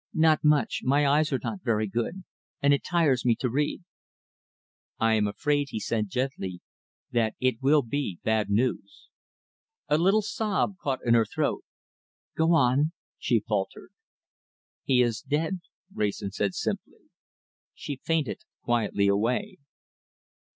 "Not 0.15 0.43
much. 0.43 0.79
My 0.83 1.05
eyes 1.05 1.31
are 1.31 1.37
not 1.43 1.61
very 1.61 1.85
good, 1.87 2.23
and 2.59 2.73
it 2.73 2.83
tires 2.83 3.23
me 3.23 3.35
to 3.35 3.51
read." 3.51 3.83
"I 4.97 5.13
am 5.13 5.27
afraid," 5.27 5.67
he 5.69 5.79
said 5.79 6.09
gently, 6.09 6.59
"that 7.11 7.35
it 7.39 7.61
will 7.61 7.83
be 7.83 8.17
bad 8.23 8.49
news." 8.49 9.09
A 9.89 9.99
little 9.99 10.23
sob 10.23 10.77
caught 10.81 11.01
in 11.05 11.13
her 11.13 11.23
throat. 11.23 11.63
"Go 12.35 12.51
on," 12.55 12.93
she 13.19 13.41
faltered. 13.41 13.91
"He 14.83 15.03
is 15.03 15.21
dead," 15.21 15.59
Wrayson 15.93 16.31
said 16.31 16.55
simply. 16.55 17.11
She 17.75 17.99
fainted 18.03 18.39
quietly 18.63 19.05
away. 19.07 19.57